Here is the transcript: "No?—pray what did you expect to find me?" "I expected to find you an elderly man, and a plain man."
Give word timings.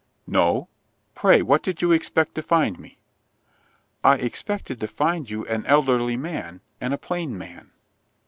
"No?—pray 0.25 1.43
what 1.43 1.61
did 1.61 1.83
you 1.83 1.91
expect 1.91 2.33
to 2.33 2.41
find 2.41 2.79
me?" 2.79 2.97
"I 4.03 4.15
expected 4.15 4.79
to 4.79 4.87
find 4.87 5.29
you 5.29 5.45
an 5.45 5.63
elderly 5.67 6.17
man, 6.17 6.61
and 6.79 6.91
a 6.91 6.97
plain 6.97 7.37
man." 7.37 7.69